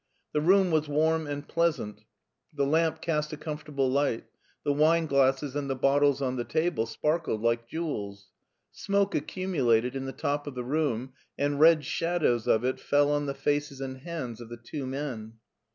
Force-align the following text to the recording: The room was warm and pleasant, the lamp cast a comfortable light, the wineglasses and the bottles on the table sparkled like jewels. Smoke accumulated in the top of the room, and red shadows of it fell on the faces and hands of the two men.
The 0.33 0.41
room 0.41 0.71
was 0.71 0.87
warm 0.87 1.27
and 1.27 1.47
pleasant, 1.47 2.05
the 2.51 2.65
lamp 2.65 3.03
cast 3.03 3.31
a 3.33 3.37
comfortable 3.37 3.87
light, 3.87 4.25
the 4.63 4.73
wineglasses 4.73 5.55
and 5.55 5.69
the 5.69 5.75
bottles 5.75 6.23
on 6.23 6.37
the 6.37 6.43
table 6.43 6.87
sparkled 6.87 7.43
like 7.43 7.67
jewels. 7.67 8.31
Smoke 8.71 9.13
accumulated 9.13 9.95
in 9.95 10.05
the 10.05 10.11
top 10.11 10.47
of 10.47 10.55
the 10.55 10.65
room, 10.65 11.13
and 11.37 11.59
red 11.59 11.85
shadows 11.85 12.47
of 12.47 12.63
it 12.65 12.79
fell 12.79 13.11
on 13.11 13.27
the 13.27 13.35
faces 13.35 13.79
and 13.79 13.99
hands 13.99 14.41
of 14.41 14.49
the 14.49 14.57
two 14.57 14.87
men. 14.87 15.33